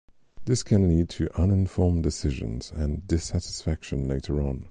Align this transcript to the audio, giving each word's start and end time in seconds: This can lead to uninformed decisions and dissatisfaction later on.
This 0.45 0.63
can 0.63 0.89
lead 0.89 1.09
to 1.09 1.29
uninformed 1.39 2.01
decisions 2.01 2.71
and 2.75 3.05
dissatisfaction 3.05 4.07
later 4.07 4.41
on. 4.41 4.59